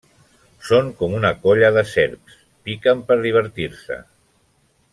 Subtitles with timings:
[0.69, 2.39] Són com una colla de serps.
[2.69, 3.99] Piquen per divertir-se.